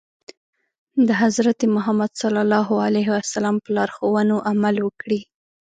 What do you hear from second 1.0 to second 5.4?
د حضرت محمد ص په لارښوونو عمل وکړي.